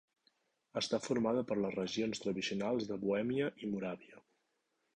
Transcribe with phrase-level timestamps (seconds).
[0.79, 4.27] Està formada per les regions tradicionals de Bohèmia i Moràvia.